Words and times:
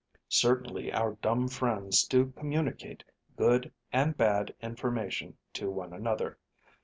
Certainly 0.29 0.91
our 0.93 1.11
dumb 1.21 1.47
friends 1.47 2.05
do 2.07 2.33
communicate 2.35 3.03
good 3.37 3.71
and 3.93 4.17
bad 4.17 4.51
information 4.59 5.37
to 5.53 5.69
one 5.69 5.93
another. 5.93 6.39